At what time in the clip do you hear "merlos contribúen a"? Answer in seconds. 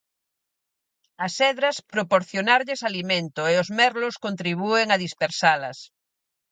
3.79-4.97